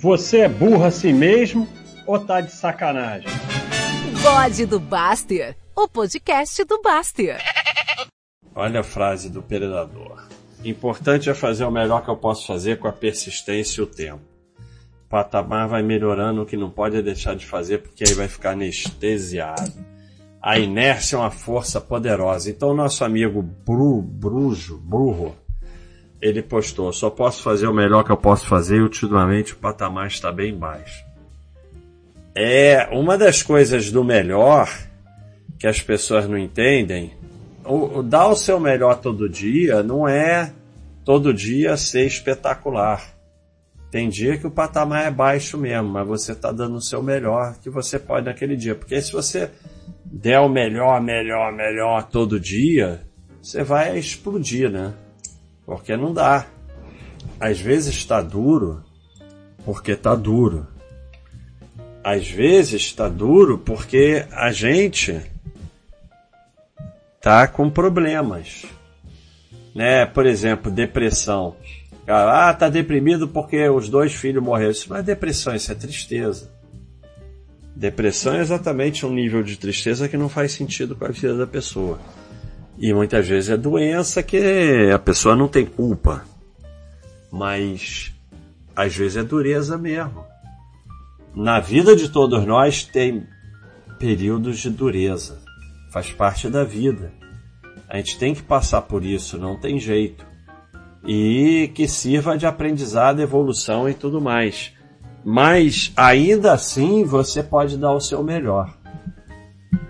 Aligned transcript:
Você 0.00 0.38
é 0.38 0.48
burro 0.48 0.82
assim 0.82 1.12
mesmo 1.12 1.68
ou 2.06 2.18
tá 2.18 2.40
de 2.40 2.50
sacanagem? 2.52 3.28
Bode 4.22 4.64
do 4.64 4.80
Baster, 4.80 5.54
o 5.76 5.86
podcast 5.86 6.64
do 6.64 6.80
Baster. 6.80 7.36
Olha 8.54 8.80
a 8.80 8.82
frase 8.82 9.28
do 9.28 9.42
predador. 9.42 10.26
Importante 10.64 11.28
é 11.28 11.34
fazer 11.34 11.66
o 11.66 11.70
melhor 11.70 12.02
que 12.02 12.08
eu 12.08 12.16
posso 12.16 12.46
fazer 12.46 12.78
com 12.78 12.88
a 12.88 12.92
persistência 12.92 13.82
e 13.82 13.84
o 13.84 13.86
tempo. 13.86 14.22
O 15.04 15.10
patamar 15.10 15.68
vai 15.68 15.82
melhorando, 15.82 16.40
o 16.40 16.46
que 16.46 16.56
não 16.56 16.70
pode 16.70 16.96
é 16.96 17.02
deixar 17.02 17.36
de 17.36 17.44
fazer, 17.44 17.82
porque 17.82 18.04
aí 18.08 18.14
vai 18.14 18.26
ficar 18.26 18.52
anestesiado. 18.52 19.84
A 20.40 20.58
inércia 20.58 21.16
é 21.16 21.18
uma 21.18 21.30
força 21.30 21.78
poderosa. 21.78 22.48
Então, 22.48 22.72
nosso 22.72 23.04
amigo 23.04 23.42
Bru, 23.42 24.00
Brujo, 24.00 24.78
Burro, 24.78 25.36
ele 26.20 26.42
postou: 26.42 26.92
só 26.92 27.08
posso 27.08 27.42
fazer 27.42 27.66
o 27.66 27.74
melhor 27.74 28.04
que 28.04 28.12
eu 28.12 28.16
posso 28.16 28.46
fazer 28.46 28.76
e 28.76 28.82
ultimamente 28.82 29.52
o 29.54 29.56
patamar 29.56 30.06
está 30.06 30.30
bem 30.30 30.54
baixo. 30.54 31.04
É 32.34 32.88
uma 32.92 33.18
das 33.18 33.42
coisas 33.42 33.90
do 33.90 34.04
melhor 34.04 34.68
que 35.58 35.66
as 35.66 35.80
pessoas 35.80 36.28
não 36.28 36.38
entendem. 36.38 37.12
O, 37.64 37.98
o 37.98 38.02
dar 38.02 38.28
o 38.28 38.36
seu 38.36 38.58
melhor 38.60 39.00
todo 39.00 39.28
dia 39.28 39.82
não 39.82 40.08
é 40.08 40.52
todo 41.04 41.34
dia 41.34 41.76
ser 41.76 42.06
espetacular. 42.06 43.18
Tem 43.90 44.08
dia 44.08 44.38
que 44.38 44.46
o 44.46 44.50
patamar 44.50 45.06
é 45.06 45.10
baixo 45.10 45.58
mesmo, 45.58 45.88
mas 45.88 46.06
você 46.06 46.32
está 46.32 46.52
dando 46.52 46.76
o 46.76 46.80
seu 46.80 47.02
melhor 47.02 47.56
que 47.60 47.68
você 47.68 47.98
pode 47.98 48.26
naquele 48.26 48.56
dia. 48.56 48.74
Porque 48.74 49.02
se 49.02 49.12
você 49.12 49.50
der 50.04 50.38
o 50.38 50.48
melhor, 50.48 51.00
melhor, 51.02 51.52
melhor 51.52 52.06
todo 52.08 52.38
dia, 52.38 53.00
você 53.42 53.64
vai 53.64 53.98
explodir, 53.98 54.70
né? 54.70 54.94
Porque 55.64 55.96
não 55.96 56.12
dá. 56.12 56.46
Às 57.38 57.60
vezes 57.60 57.94
está 57.94 58.20
duro 58.20 58.84
porque 59.64 59.92
está 59.92 60.14
duro. 60.14 60.66
Às 62.02 62.28
vezes 62.28 62.82
está 62.82 63.08
duro 63.08 63.58
porque 63.58 64.26
a 64.32 64.50
gente 64.52 65.20
tá 67.20 67.46
com 67.46 67.68
problemas. 67.68 68.64
Né? 69.74 70.06
Por 70.06 70.26
exemplo, 70.26 70.70
depressão. 70.70 71.56
Ah, 72.06 72.52
tá 72.54 72.68
deprimido 72.68 73.28
porque 73.28 73.68
os 73.68 73.88
dois 73.88 74.12
filhos 74.12 74.42
morreram. 74.42 74.72
Isso 74.72 74.90
não 74.90 74.96
é 74.96 75.02
depressão, 75.02 75.54
isso 75.54 75.70
é 75.70 75.74
tristeza. 75.74 76.50
Depressão 77.76 78.34
é 78.34 78.40
exatamente 78.40 79.06
um 79.06 79.12
nível 79.12 79.42
de 79.42 79.56
tristeza 79.56 80.08
que 80.08 80.16
não 80.16 80.28
faz 80.28 80.52
sentido 80.52 80.96
com 80.96 81.04
a 81.04 81.08
vida 81.08 81.36
da 81.36 81.46
pessoa. 81.46 81.98
E 82.80 82.94
muitas 82.94 83.28
vezes 83.28 83.50
é 83.50 83.58
doença 83.58 84.22
que 84.22 84.90
a 84.90 84.98
pessoa 84.98 85.36
não 85.36 85.46
tem 85.46 85.66
culpa. 85.66 86.24
Mas 87.30 88.10
às 88.74 88.96
vezes 88.96 89.18
é 89.18 89.22
dureza 89.22 89.76
mesmo. 89.76 90.24
Na 91.34 91.60
vida 91.60 91.94
de 91.94 92.08
todos 92.08 92.46
nós 92.46 92.82
tem 92.82 93.26
períodos 93.98 94.58
de 94.60 94.70
dureza. 94.70 95.42
Faz 95.92 96.10
parte 96.10 96.48
da 96.48 96.64
vida. 96.64 97.12
A 97.86 97.98
gente 97.98 98.18
tem 98.18 98.34
que 98.34 98.42
passar 98.42 98.80
por 98.82 99.04
isso, 99.04 99.36
não 99.36 99.60
tem 99.60 99.78
jeito. 99.78 100.24
E 101.06 101.70
que 101.74 101.86
sirva 101.86 102.38
de 102.38 102.46
aprendizado, 102.46 103.20
evolução 103.20 103.90
e 103.90 103.94
tudo 103.94 104.22
mais. 104.22 104.72
Mas 105.22 105.92
ainda 105.94 106.52
assim 106.52 107.04
você 107.04 107.42
pode 107.42 107.76
dar 107.76 107.92
o 107.92 108.00
seu 108.00 108.22
melhor 108.22 108.74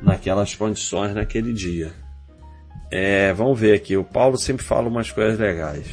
naquelas 0.02 0.56
condições 0.56 1.14
naquele 1.14 1.52
dia. 1.52 1.92
É, 2.90 3.32
vamos 3.32 3.58
ver 3.58 3.74
aqui. 3.74 3.96
O 3.96 4.04
Paulo 4.04 4.36
sempre 4.36 4.64
fala 4.64 4.88
umas 4.88 5.10
coisas 5.10 5.38
legais. 5.38 5.86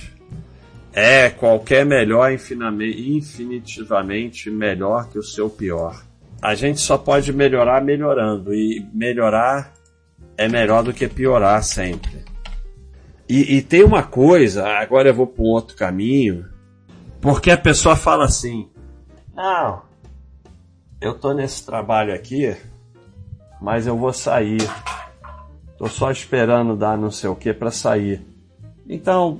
É, 0.93 1.29
qualquer 1.29 1.85
melhor 1.85 2.31
infinitivamente 2.31 4.49
melhor 4.49 5.09
que 5.09 5.19
o 5.19 5.23
seu 5.23 5.49
pior. 5.49 6.03
A 6.41 6.55
gente 6.55 6.79
só 6.79 6.97
pode 6.97 7.31
melhorar 7.31 7.83
melhorando. 7.83 8.53
E 8.53 8.85
melhorar 8.93 9.73
é 10.37 10.47
melhor 10.47 10.83
do 10.83 10.93
que 10.93 11.07
piorar 11.07 11.63
sempre. 11.63 12.25
E, 13.29 13.57
e 13.57 13.61
tem 13.61 13.83
uma 13.83 14.03
coisa, 14.03 14.67
agora 14.67 15.09
eu 15.09 15.13
vou 15.13 15.27
para 15.27 15.43
um 15.43 15.47
outro 15.47 15.75
caminho, 15.75 16.47
porque 17.19 17.51
a 17.51 17.57
pessoa 17.57 17.95
fala 17.95 18.25
assim: 18.25 18.69
Não, 19.35 19.81
eu 21.01 21.13
tô 21.13 21.33
nesse 21.33 21.65
trabalho 21.65 22.13
aqui, 22.13 22.55
mas 23.61 23.85
eu 23.85 23.97
vou 23.97 24.13
sair. 24.13 24.61
Tô 25.77 25.87
só 25.87 26.09
esperando 26.09 26.75
dar 26.75 26.97
não 26.97 27.11
sei 27.11 27.29
o 27.29 27.35
que 27.35 27.53
para 27.53 27.69
sair. 27.71 28.21
Então, 28.89 29.39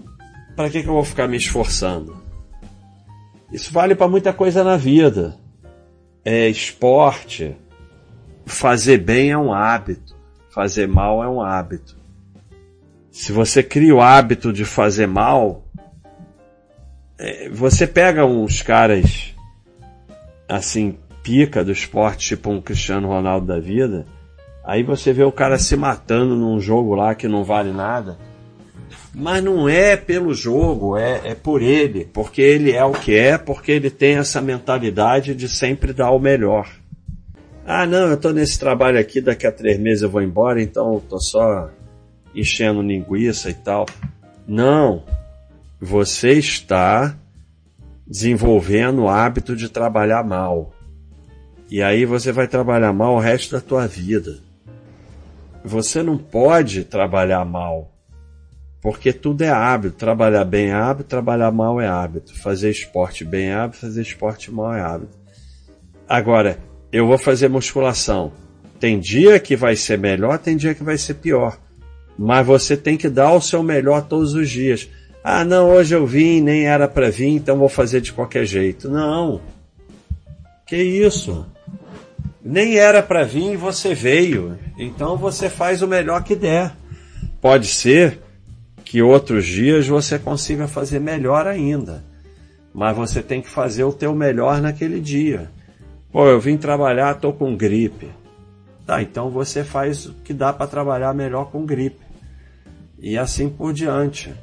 para 0.56 0.70
que, 0.70 0.84
que 0.84 0.90
eu 0.90 0.94
vou 0.94 1.04
ficar 1.04 1.28
me 1.28 1.38
esforçando? 1.38 2.18
Isso 3.52 3.72
vale 3.72 3.96
para 3.96 4.08
muita 4.08 4.34
coisa 4.34 4.64
na 4.64 4.78
vida. 4.78 5.36
É 6.24 6.48
esporte. 6.48 7.56
Fazer 8.46 8.98
bem 8.98 9.32
é 9.32 9.38
um 9.38 9.54
hábito. 9.54 10.16
Fazer 10.50 10.88
mal 10.88 11.24
é 11.24 11.28
um 11.28 11.42
hábito. 11.42 11.98
Se 13.10 13.32
você 13.32 13.64
cria 13.64 13.96
o 13.96 14.02
hábito 14.02 14.54
de 14.54 14.64
fazer 14.64 15.08
mal, 15.08 15.66
é, 17.18 17.50
você 17.50 17.88
pega 17.88 18.26
uns 18.26 18.62
caras 18.62 19.34
assim, 20.48 20.98
pica 21.24 21.64
do 21.64 21.72
esporte, 21.72 22.30
tipo 22.30 22.50
um 22.50 22.62
Cristiano 22.62 23.08
Ronaldo 23.08 23.48
da 23.48 23.60
vida, 23.60 24.06
Aí 24.68 24.84
você 24.84 25.14
vê 25.14 25.24
o 25.24 25.32
cara 25.32 25.58
se 25.58 25.78
matando 25.78 26.36
num 26.36 26.60
jogo 26.60 26.94
lá 26.94 27.16
que 27.16 27.26
não 27.26 27.42
vale 27.42 27.72
nada. 27.72 28.18
Mas 29.16 29.42
não 29.42 29.70
é 29.70 29.96
pelo 29.96 30.34
jogo, 30.34 30.98
é, 30.98 31.22
é 31.24 31.34
por 31.34 31.62
ele. 31.62 32.04
Porque 32.12 32.42
ele 32.42 32.74
é 32.74 32.84
o 32.84 32.92
que 32.92 33.16
é, 33.16 33.38
porque 33.38 33.72
ele 33.72 33.90
tem 33.90 34.18
essa 34.18 34.42
mentalidade 34.42 35.34
de 35.34 35.48
sempre 35.48 35.94
dar 35.94 36.12
o 36.12 36.20
melhor. 36.20 36.70
Ah, 37.66 37.86
não, 37.86 38.10
eu 38.10 38.18
tô 38.18 38.32
nesse 38.32 38.60
trabalho 38.60 39.00
aqui, 39.00 39.22
daqui 39.22 39.48
a 39.48 39.54
três 39.54 39.80
meses 39.80 40.04
eu 40.04 40.10
vou 40.10 40.22
embora, 40.22 40.62
então 40.62 40.96
eu 40.96 41.00
tô 41.00 41.18
só 41.18 41.70
enchendo 42.36 42.82
linguiça 42.82 43.50
e 43.50 43.54
tal. 43.54 43.86
Não. 44.46 45.02
Você 45.80 46.32
está 46.34 47.16
desenvolvendo 48.06 49.04
o 49.04 49.10
hábito 49.10 49.56
de 49.56 49.70
trabalhar 49.70 50.26
mal. 50.26 50.74
E 51.72 51.82
aí 51.82 52.04
você 52.04 52.34
vai 52.34 52.50
trabalhar 52.50 52.92
mal 52.92 53.16
o 53.16 53.20
resto 53.20 53.54
da 53.54 53.62
tua 53.62 53.88
vida. 53.88 54.46
Você 55.68 56.02
não 56.02 56.18
pode 56.18 56.86
trabalhar 56.86 57.44
mal. 57.44 57.92
Porque 58.82 59.12
tudo 59.12 59.42
é 59.42 59.50
hábito. 59.50 59.98
Trabalhar 59.98 60.46
bem 60.46 60.70
é 60.70 60.74
hábito, 60.74 61.10
trabalhar 61.10 61.52
mal 61.52 61.82
é 61.82 61.88
hábito. 61.88 62.34
Fazer 62.40 62.70
esporte 62.70 63.26
bem 63.26 63.50
é 63.50 63.54
hábito, 63.54 63.82
fazer 63.82 64.02
esporte 64.02 64.50
mal 64.50 64.74
é 64.74 64.82
hábito. 64.82 65.18
Agora, 66.08 66.58
eu 66.92 67.06
vou 67.06 67.18
fazer 67.18 67.50
musculação. 67.50 68.32
Tem 68.80 68.98
dia 69.00 69.40
que 69.40 69.56
vai 69.56 69.76
ser 69.76 69.98
melhor, 69.98 70.40
tem 70.40 70.56
dia 70.56 70.74
que 70.74 70.84
vai 70.84 70.98
ser 70.98 71.16
pior. 71.16 71.60
Mas 72.18 72.48
você 72.48 72.78
tem 72.78 72.96
que 72.96 73.10
dar 73.10 73.34
o 73.34 73.42
seu 73.42 73.62
melhor 73.62 74.08
todos 74.08 74.34
os 74.34 74.50
dias. 74.50 74.88
Ah, 75.24 75.44
não, 75.44 75.70
hoje 75.70 75.94
eu 75.94 76.08
vim, 76.08 76.40
nem 76.40 76.66
era 76.66 76.88
para 76.88 77.10
vir, 77.10 77.28
então 77.28 77.58
vou 77.58 77.68
fazer 77.68 78.00
de 78.00 78.14
qualquer 78.14 78.46
jeito. 78.46 78.90
Não. 78.90 79.42
Que 80.66 80.78
isso? 80.78 81.46
Nem 82.48 82.78
era 82.78 83.04
para 83.04 83.26
vir 83.26 83.54
e 83.54 83.58
você 83.58 83.94
veio. 83.94 84.58
Então 84.78 85.18
você 85.18 85.50
faz 85.50 85.82
o 85.82 85.88
melhor 85.88 86.24
que 86.24 86.34
der. 86.34 86.74
Pode 87.42 87.68
ser 87.68 88.20
que 88.86 89.02
outros 89.02 89.46
dias 89.46 89.86
você 89.86 90.18
consiga 90.18 90.66
fazer 90.66 91.00
melhor 91.00 91.46
ainda. 91.46 92.06
Mas 92.74 92.96
você 92.96 93.22
tem 93.22 93.42
que 93.42 93.50
fazer 93.50 93.84
o 93.84 93.92
teu 93.92 94.16
melhor 94.16 94.62
naquele 94.62 95.02
dia. 95.02 95.52
Pô, 96.10 96.26
eu 96.28 96.40
vim 96.40 96.56
trabalhar, 96.56 97.16
tô 97.16 97.34
com 97.34 97.58
gripe. 97.58 98.10
Tá, 98.86 99.02
então 99.02 99.30
você 99.30 99.66
faz 99.66 100.06
o 100.06 100.14
que 100.14 100.34
dá 100.34 100.54
para 100.54 100.68
trabalhar 100.68 101.14
melhor 101.14 101.52
com 101.52 101.66
gripe. 101.66 102.00
E 102.98 103.18
assim 103.18 103.50
por 103.50 103.74
diante. 103.74 104.34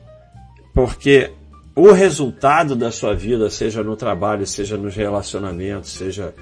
Porque 0.74 1.30
o 1.74 1.90
resultado 1.90 2.76
da 2.76 2.90
sua 2.90 3.14
vida, 3.14 3.48
seja 3.48 3.82
no 3.82 3.96
trabalho, 3.96 4.46
seja 4.46 4.76
nos 4.76 4.94
relacionamentos, 4.94 5.92
seja 5.92 6.34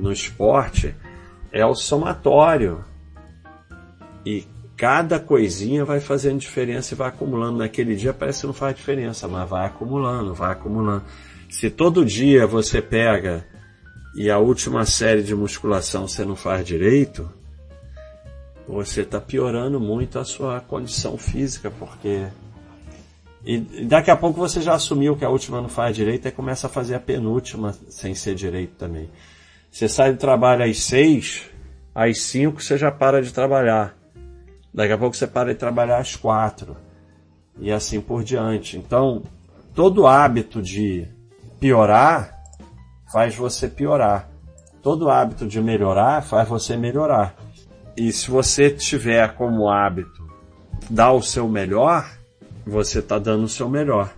no 0.00 0.10
esporte 0.12 0.94
é 1.52 1.64
o 1.64 1.74
somatório. 1.74 2.84
E 4.24 4.44
cada 4.76 5.20
coisinha 5.20 5.84
vai 5.84 6.00
fazendo 6.00 6.38
diferença 6.38 6.94
e 6.94 6.96
vai 6.96 7.08
acumulando. 7.08 7.58
Naquele 7.58 7.94
dia 7.94 8.14
parece 8.14 8.40
que 8.40 8.46
não 8.46 8.54
faz 8.54 8.74
diferença, 8.74 9.28
mas 9.28 9.48
vai 9.48 9.66
acumulando, 9.66 10.34
vai 10.34 10.52
acumulando. 10.52 11.04
Se 11.48 11.68
todo 11.68 12.04
dia 12.04 12.46
você 12.46 12.80
pega 12.80 13.46
e 14.16 14.30
a 14.30 14.38
última 14.38 14.84
série 14.86 15.22
de 15.22 15.34
musculação 15.34 16.08
você 16.08 16.24
não 16.24 16.36
faz 16.36 16.64
direito, 16.66 17.30
você 18.66 19.02
está 19.02 19.20
piorando 19.20 19.80
muito 19.80 20.18
a 20.18 20.24
sua 20.24 20.60
condição 20.60 21.18
física, 21.18 21.70
porque. 21.70 22.26
E 23.44 23.84
daqui 23.86 24.10
a 24.10 24.16
pouco 24.16 24.38
você 24.38 24.60
já 24.60 24.74
assumiu 24.74 25.16
que 25.16 25.24
a 25.24 25.30
última 25.30 25.60
não 25.60 25.68
faz 25.68 25.96
direito 25.96 26.28
e 26.28 26.30
começa 26.30 26.66
a 26.66 26.70
fazer 26.70 26.94
a 26.94 27.00
penúltima 27.00 27.74
sem 27.88 28.14
ser 28.14 28.34
direito 28.34 28.74
também. 28.76 29.08
Você 29.70 29.88
sai 29.88 30.12
do 30.12 30.18
trabalho 30.18 30.64
às 30.64 30.82
seis, 30.82 31.48
às 31.94 32.22
cinco 32.22 32.60
você 32.60 32.76
já 32.76 32.90
para 32.90 33.22
de 33.22 33.32
trabalhar. 33.32 33.96
Daqui 34.74 34.92
a 34.92 34.98
pouco 34.98 35.16
você 35.16 35.26
para 35.26 35.52
de 35.52 35.58
trabalhar 35.58 35.98
às 35.98 36.16
quatro. 36.16 36.76
E 37.58 37.70
assim 37.70 38.00
por 38.00 38.24
diante. 38.24 38.76
Então, 38.76 39.22
todo 39.74 40.06
hábito 40.06 40.60
de 40.60 41.06
piorar 41.58 42.36
faz 43.12 43.34
você 43.34 43.68
piorar. 43.68 44.28
Todo 44.82 45.10
hábito 45.10 45.46
de 45.46 45.60
melhorar 45.60 46.22
faz 46.22 46.48
você 46.48 46.76
melhorar. 46.76 47.34
E 47.96 48.12
se 48.12 48.30
você 48.30 48.70
tiver 48.70 49.34
como 49.34 49.68
hábito 49.68 50.28
dar 50.88 51.12
o 51.12 51.22
seu 51.22 51.48
melhor, 51.48 52.10
você 52.66 53.00
está 53.00 53.18
dando 53.18 53.44
o 53.44 53.48
seu 53.48 53.68
melhor. 53.68 54.12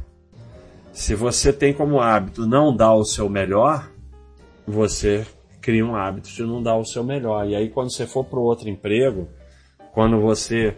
Se 0.92 1.14
você 1.14 1.52
tem 1.52 1.72
como 1.72 2.00
hábito 2.00 2.46
não 2.46 2.74
dar 2.74 2.94
o 2.94 3.04
seu 3.04 3.28
melhor, 3.28 3.90
você 4.66 5.26
cria 5.62 5.86
um 5.86 5.94
hábito 5.94 6.28
de 6.28 6.42
não 6.42 6.62
dar 6.62 6.76
o 6.76 6.84
seu 6.84 7.04
melhor. 7.04 7.48
E 7.48 7.54
aí 7.54 7.70
quando 7.70 7.90
você 7.90 8.06
for 8.06 8.24
para 8.24 8.38
outro 8.38 8.68
emprego, 8.68 9.28
quando 9.92 10.20
você 10.20 10.76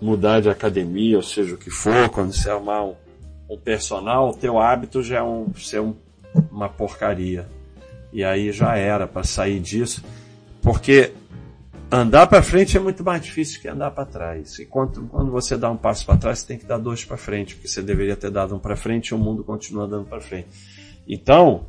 mudar 0.00 0.40
de 0.40 0.48
academia, 0.48 1.16
ou 1.16 1.22
seja 1.22 1.54
o 1.54 1.58
que 1.58 1.70
for, 1.70 2.08
quando 2.08 2.32
você 2.32 2.50
arrumar 2.50 2.84
um, 2.84 2.94
um 3.48 3.58
personal, 3.58 4.30
o 4.30 4.34
teu 4.36 4.58
hábito 4.58 5.02
já 5.02 5.18
é 5.18 5.22
um, 5.22 5.52
ser 5.54 5.80
um, 5.80 5.94
uma 6.50 6.68
porcaria. 6.68 7.46
E 8.12 8.24
aí 8.24 8.50
já 8.50 8.76
era 8.76 9.06
para 9.06 9.22
sair 9.24 9.60
disso, 9.60 10.02
porque 10.62 11.12
andar 11.90 12.26
para 12.26 12.42
frente 12.42 12.76
é 12.76 12.80
muito 12.80 13.04
mais 13.04 13.22
difícil 13.22 13.60
que 13.60 13.68
andar 13.68 13.90
para 13.90 14.06
trás. 14.06 14.58
E 14.58 14.66
quando, 14.66 15.06
quando 15.08 15.30
você 15.30 15.56
dá 15.56 15.70
um 15.70 15.76
passo 15.76 16.06
para 16.06 16.16
trás, 16.16 16.38
você 16.40 16.46
tem 16.46 16.58
que 16.58 16.64
dar 16.64 16.78
dois 16.78 17.04
para 17.04 17.16
frente, 17.16 17.54
porque 17.54 17.68
você 17.68 17.82
deveria 17.82 18.16
ter 18.16 18.30
dado 18.30 18.54
um 18.54 18.58
para 18.58 18.76
frente 18.76 19.08
e 19.08 19.14
o 19.14 19.18
mundo 19.18 19.44
continua 19.44 19.86
dando 19.86 20.06
para 20.06 20.20
frente. 20.20 20.48
Então, 21.06 21.66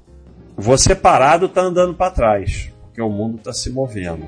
você 0.58 0.96
parado 0.96 1.46
está 1.46 1.62
andando 1.62 1.94
para 1.94 2.10
trás, 2.10 2.74
porque 2.82 3.00
o 3.00 3.10
mundo 3.10 3.38
está 3.38 3.54
se 3.54 3.70
movendo. 3.70 4.26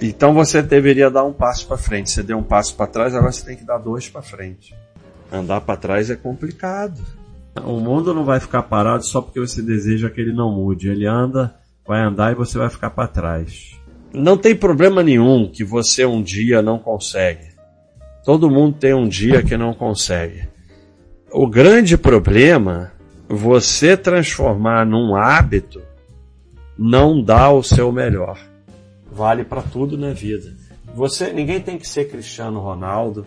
Então 0.00 0.32
você 0.32 0.62
deveria 0.62 1.10
dar 1.10 1.24
um 1.24 1.34
passo 1.34 1.66
para 1.66 1.76
frente. 1.76 2.10
Você 2.10 2.22
deu 2.22 2.38
um 2.38 2.42
passo 2.42 2.74
para 2.74 2.86
trás, 2.86 3.14
agora 3.14 3.30
você 3.30 3.44
tem 3.44 3.56
que 3.56 3.64
dar 3.64 3.76
dois 3.76 4.08
para 4.08 4.22
frente. 4.22 4.74
Andar 5.30 5.60
para 5.60 5.76
trás 5.76 6.08
é 6.08 6.16
complicado. 6.16 6.98
O 7.62 7.78
mundo 7.78 8.14
não 8.14 8.24
vai 8.24 8.40
ficar 8.40 8.62
parado 8.62 9.04
só 9.04 9.20
porque 9.20 9.38
você 9.38 9.60
deseja 9.60 10.08
que 10.08 10.20
ele 10.20 10.32
não 10.32 10.50
mude. 10.50 10.88
Ele 10.88 11.06
anda, 11.06 11.54
vai 11.86 12.00
andar 12.00 12.32
e 12.32 12.34
você 12.34 12.56
vai 12.56 12.70
ficar 12.70 12.90
para 12.90 13.06
trás. 13.06 13.78
Não 14.14 14.38
tem 14.38 14.56
problema 14.56 15.02
nenhum 15.02 15.50
que 15.50 15.62
você 15.62 16.06
um 16.06 16.22
dia 16.22 16.62
não 16.62 16.78
consegue. 16.78 17.48
Todo 18.24 18.50
mundo 18.50 18.78
tem 18.78 18.94
um 18.94 19.08
dia 19.08 19.42
que 19.42 19.56
não 19.56 19.74
consegue. 19.74 20.48
O 21.30 21.46
grande 21.46 21.98
problema, 21.98 22.92
você 23.28 23.96
transformar 23.96 24.86
num 24.86 25.14
hábito, 25.14 25.82
não 26.78 27.22
dá 27.22 27.50
o 27.50 27.62
seu 27.62 27.92
melhor. 27.92 28.38
Vale 29.12 29.44
para 29.44 29.62
tudo 29.62 29.98
na 29.98 30.12
vida. 30.12 30.54
Você, 30.94 31.32
ninguém 31.32 31.60
tem 31.60 31.78
que 31.78 31.86
ser 31.86 32.08
Cristiano 32.08 32.60
Ronaldo, 32.60 33.26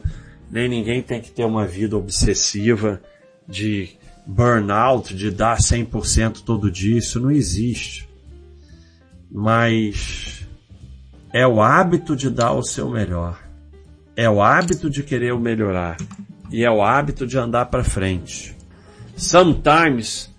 nem 0.49 0.67
ninguém 0.67 1.01
tem 1.01 1.21
que 1.21 1.31
ter 1.31 1.45
uma 1.45 1.65
vida 1.65 1.95
obsessiva 1.95 2.99
de 3.47 3.89
burnout, 4.25 5.15
de 5.15 5.29
dar 5.29 5.57
100% 5.57 6.43
todo 6.43 6.71
dia, 6.71 6.97
isso 6.97 7.19
não 7.19 7.31
existe. 7.31 8.09
Mas 9.31 10.45
é 11.31 11.45
o 11.45 11.61
hábito 11.61 12.15
de 12.15 12.29
dar 12.29 12.53
o 12.53 12.63
seu 12.63 12.89
melhor. 12.89 13.39
É 14.15 14.29
o 14.29 14.41
hábito 14.41 14.89
de 14.89 15.03
querer 15.03 15.37
melhorar. 15.37 15.97
E 16.51 16.65
é 16.65 16.71
o 16.71 16.83
hábito 16.83 17.25
de 17.25 17.37
andar 17.37 17.67
para 17.67 17.83
frente. 17.83 18.55
Sometimes 19.21 20.33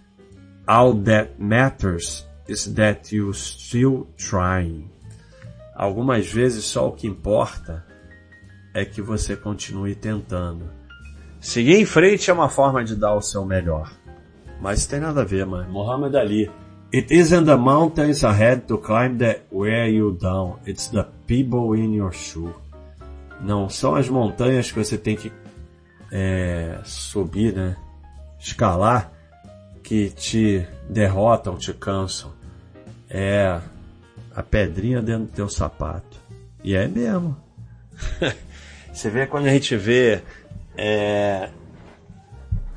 all 0.67 0.95
that 1.05 1.39
matters 1.39 2.27
is 2.49 2.75
that 2.75 3.15
you 3.15 3.33
still 3.33 4.09
trying. 4.17 4.91
Algumas 5.77 6.27
vezes 6.27 6.65
só 6.65 6.89
o 6.89 6.93
que 6.93 7.07
importa 7.07 7.87
é 8.75 8.85
que 8.85 9.01
você 9.01 9.37
continue 9.37 9.95
tentando. 9.95 10.69
Seguir 11.41 11.77
em 11.77 11.87
frente 11.87 12.29
é 12.29 12.35
uma 12.35 12.49
forma 12.49 12.83
de 12.83 12.97
dar 12.97 13.15
o 13.15 13.23
seu 13.23 13.45
melhor. 13.45 13.89
Mas 14.61 14.85
tem 14.85 14.99
nada 14.99 15.21
a 15.21 15.25
ver, 15.25 15.47
mano. 15.47 15.71
Muhammad 15.71 16.17
Ali 16.17 16.51
It 16.93 17.15
isn't 17.15 17.45
the 17.45 17.57
mountains 17.57 18.25
ahead 18.25 18.63
to 18.67 18.79
climb 18.79 19.19
that 19.19 19.43
wear 19.53 19.89
you 19.89 20.19
down. 20.21 20.57
It's 20.67 20.89
the 20.89 21.07
people 21.29 21.79
in 21.79 21.95
your 21.95 22.13
shoe. 22.13 22.53
Não 23.41 23.69
são 23.69 23.95
as 23.95 24.09
montanhas 24.09 24.73
que 24.73 24.85
você 24.85 24.99
tem 24.99 25.15
que 25.15 25.33
é, 26.11 26.81
subir, 26.85 27.55
né? 27.55 27.77
Escalar 28.43 29.13
que 29.85 30.11
te 30.11 30.67
derrotam, 30.89 31.57
te 31.57 31.73
cansam. 31.73 32.33
É 33.09 33.61
a 34.35 34.43
pedrinha 34.43 35.01
dentro 35.01 35.27
do 35.27 35.33
teu 35.33 35.49
sapato. 35.49 36.21
E 36.65 36.75
é 36.75 36.89
mesmo. 36.89 37.37
você 38.93 39.09
vê 39.09 39.27
quando 39.27 39.47
a 39.47 39.51
gente 39.51 39.77
vê 39.77 40.23
é, 40.77 41.51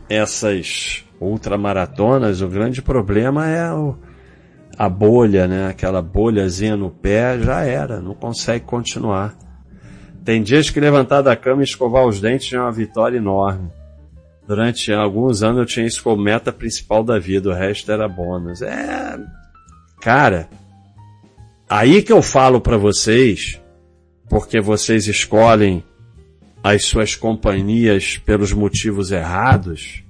essas 0.08 1.04
ultramaratonas, 1.20 2.42
o 2.42 2.48
grande 2.48 2.82
problema 2.82 3.48
é 3.48 3.72
o, 3.74 3.96
a 4.78 4.88
bolha, 4.88 5.48
né? 5.48 5.68
Aquela 5.68 6.02
bolhazinha 6.02 6.76
no 6.76 6.92
pé 6.92 7.40
já 7.40 7.64
era, 7.64 8.02
não 8.02 8.14
consegue 8.14 8.66
continuar. 8.66 9.36
Tem 10.24 10.44
dias 10.44 10.70
que 10.70 10.80
levantar 10.80 11.22
da 11.22 11.36
cama 11.36 11.62
e 11.62 11.66
escovar 11.66 12.06
os 12.06 12.20
dentes 12.20 12.52
é 12.54 12.60
uma 12.60 12.72
vitória 12.72 13.18
enorme. 13.18 13.70
Durante 14.48 14.94
alguns 14.94 15.42
anos 15.42 15.60
eu 15.60 15.66
tinha 15.66 15.86
isso 15.86 16.04
como 16.04 16.22
meta 16.22 16.52
principal 16.52 17.04
da 17.04 17.18
vida, 17.18 17.50
o 17.50 17.54
resto 17.54 17.92
era 17.92 18.08
bônus. 18.08 18.62
É, 18.62 19.20
cara, 20.00 20.48
aí 21.68 22.04
que 22.04 22.14
eu 22.14 22.22
falo 22.22 22.62
para 22.62 22.78
vocês, 22.78 23.60
porque 24.30 24.62
vocês 24.62 25.08
escolhem 25.08 25.84
as 26.64 26.86
suas 26.86 27.16
companhias 27.16 28.18
pelos 28.18 28.54
motivos 28.54 29.12
errados, 29.12 30.04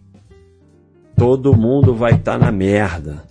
todo 1.16 1.56
mundo 1.56 1.94
vai 1.96 2.14
estar 2.14 2.38
tá 2.38 2.46
na 2.46 2.52
merda. 2.52 3.24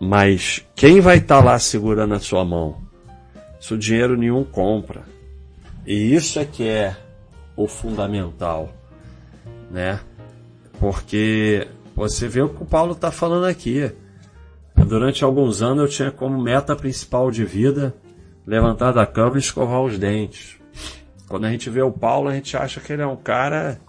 Mas 0.00 0.64
quem 0.74 1.00
vai 1.00 1.18
estar 1.18 1.38
tá 1.38 1.44
lá 1.44 1.58
segurando 1.58 2.14
a 2.14 2.20
sua 2.20 2.44
mão? 2.44 2.76
Isso 3.60 3.78
dinheiro 3.78 4.16
nenhum 4.16 4.42
compra. 4.42 5.02
E 5.86 6.14
isso 6.14 6.38
é 6.38 6.44
que 6.44 6.66
é 6.66 6.96
o 7.56 7.68
fundamental, 7.68 8.72
né? 9.72 9.98
Porque 10.78 11.66
você 11.96 12.28
vê 12.28 12.42
o 12.42 12.50
que 12.50 12.62
o 12.62 12.66
Paulo 12.66 12.92
está 12.92 13.10
falando 13.10 13.46
aqui. 13.46 13.90
Durante 14.76 15.24
alguns 15.24 15.62
anos 15.62 15.82
eu 15.82 15.88
tinha 15.88 16.10
como 16.10 16.40
meta 16.40 16.76
principal 16.76 17.30
de 17.30 17.44
vida 17.44 17.94
levantar 18.46 18.92
da 18.92 19.06
cama 19.06 19.36
e 19.36 19.40
escovar 19.40 19.80
os 19.80 19.98
dentes. 19.98 20.56
Quando 21.28 21.46
a 21.46 21.50
gente 21.50 21.70
vê 21.70 21.80
o 21.80 21.90
Paulo, 21.90 22.28
a 22.28 22.34
gente 22.34 22.56
acha 22.56 22.80
que 22.80 22.92
ele 22.92 23.02
é 23.02 23.06
um 23.06 23.16
cara 23.16 23.80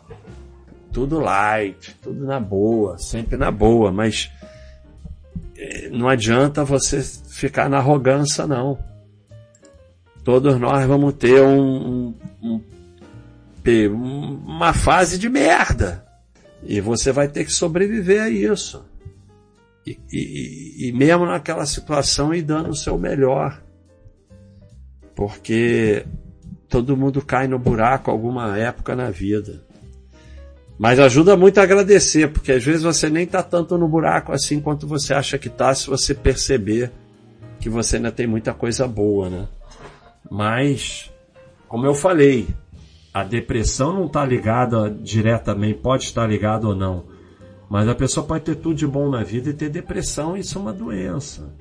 tudo 0.94 1.19
light, 1.19 1.95
tudo 2.01 2.25
na 2.25 2.39
boa, 2.39 2.97
sempre 3.00 3.35
na 3.35 3.50
boa, 3.50 3.91
mas 3.91 4.31
eh, 5.57 5.89
não 5.91 6.07
adianta 6.07 6.63
você 6.63 7.02
ficar 7.02 7.68
na 7.68 7.78
arrogância, 7.78 8.45
não. 8.45 8.78
Todos 10.23 10.57
nós 10.59 10.85
vamos 10.85 11.16
ter 11.16 11.42
um, 11.42 12.13
um, 12.42 12.61
um, 12.61 12.61
uma 14.54 14.74
fase 14.74 15.18
de 15.18 15.28
merda. 15.28 16.06
E 16.62 16.80
você 16.80 17.12
vai 17.12 17.28
ter 17.28 17.44
que 17.44 17.52
sobreviver 17.52 18.22
a 18.22 18.30
isso. 18.30 18.86
E, 19.86 20.00
e, 20.12 20.88
e 20.88 20.92
mesmo 20.94 21.26
naquela 21.26 21.66
situação, 21.66 22.33
ir 22.33 22.44
dando 22.44 22.69
o 22.69 22.76
seu 22.76 22.98
melhor. 22.98 23.62
Porque 25.16 26.06
todo 26.69 26.95
mundo 26.95 27.22
cai 27.22 27.48
no 27.48 27.60
buraco 27.60 28.10
alguma 28.10 28.57
época 28.57 28.95
na 28.95 29.10
vida. 29.10 29.62
Mas 30.78 31.00
ajuda 31.00 31.38
muito 31.38 31.60
a 31.60 31.64
agradecer, 31.64 32.31
porque 32.31 32.52
às 32.52 32.64
vezes 32.64 32.81
você 32.81 33.10
nem 33.10 33.24
está 33.24 33.44
tanto 33.44 33.78
no 33.78 33.88
buraco 33.88 34.31
assim 34.31 34.60
quanto 34.60 34.88
você 34.88 35.14
acha 35.14 35.38
que 35.38 35.48
está, 35.48 35.74
se 35.76 35.88
você 35.88 36.16
perceber 36.16 36.92
que 37.60 37.69
você 37.69 37.98
ainda 37.98 38.12
tem 38.12 38.26
muita 38.26 38.54
coisa 38.54 38.88
boa, 38.88 39.30
né? 39.30 39.48
Mas, 40.30 41.12
como 41.68 41.86
eu 41.86 41.94
falei, 41.94 42.48
a 43.14 43.24
depressão 43.24 43.94
não 43.94 44.06
está 44.08 44.26
ligada 44.26 44.90
diretamente, 44.90 45.80
pode 45.80 46.06
estar 46.06 46.26
ligada 46.26 46.68
ou 46.68 46.76
não. 46.76 47.06
Mas 47.70 47.88
a 47.88 47.96
pessoa 47.96 48.26
pode 48.26 48.44
ter 48.44 48.56
tudo 48.56 48.76
de 48.76 48.88
bom 48.88 49.10
na 49.10 49.24
vida 49.24 49.50
e 49.50 49.54
ter 49.54 49.70
depressão, 49.70 50.36
isso 50.36 50.58
é 50.58 50.62
uma 50.62 50.74
doença. 50.74 51.54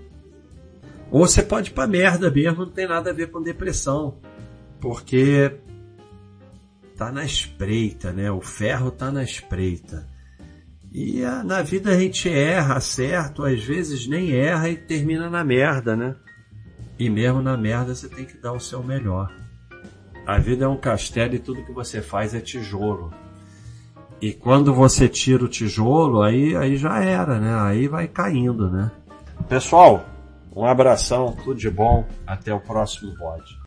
Ou 1.11 1.27
você 1.27 1.43
pode 1.43 1.71
ir 1.71 1.75
pra 1.75 1.87
merda 1.87 2.31
mesmo, 2.31 2.65
não 2.65 2.73
tem 2.73 2.89
nada 2.89 3.11
a 3.11 3.13
ver 3.13 3.31
com 3.31 3.43
depressão. 3.43 4.19
Porque 4.81 5.59
tá 6.97 7.13
na 7.13 7.25
espreita, 7.25 8.13
né? 8.13 8.31
O 8.31 8.41
ferro 8.41 8.91
tá 8.91 9.13
na 9.13 9.23
espreita. 9.23 10.09
E 10.91 11.25
a, 11.25 11.45
na 11.45 11.63
vida 11.63 11.91
a 11.91 11.99
gente 11.99 12.29
erra, 12.29 12.81
certo? 12.81 13.45
Às 13.45 13.63
vezes 13.63 14.07
nem 14.07 14.33
erra 14.33 14.71
e 14.71 14.77
termina 14.77 15.29
na 15.29 15.45
merda, 15.45 15.95
né? 15.95 16.17
E 16.99 17.11
mesmo 17.11 17.43
na 17.43 17.57
merda 17.57 17.95
você 17.95 18.09
tem 18.09 18.25
que 18.25 18.39
dar 18.39 18.53
o 18.53 18.61
seu 18.61 18.83
melhor. 18.83 19.42
A 20.27 20.39
vida 20.39 20.65
é 20.65 20.69
um 20.69 20.77
castelo 20.77 21.35
e 21.35 21.39
tudo 21.39 21.65
que 21.65 21.73
você 21.73 22.01
faz 22.01 22.35
é 22.35 22.41
tijolo. 22.41 23.13
E 24.21 24.33
quando 24.33 24.73
você 24.73 25.09
tira 25.09 25.45
o 25.45 25.49
tijolo, 25.49 26.23
aí, 26.23 26.55
aí 26.55 26.77
já 26.77 27.03
era, 27.03 27.41
né? 27.41 27.55
Aí 27.61 27.89
vai 27.89 28.07
caindo, 28.07 28.71
né? 28.71 28.91
Pessoal, 29.49 30.05
um 30.55 30.65
abração, 30.65 31.35
tudo 31.43 31.59
de 31.59 31.69
bom, 31.69 32.07
até 32.25 32.55
o 32.55 32.61
próximo 32.61 33.17
pod. 33.17 33.62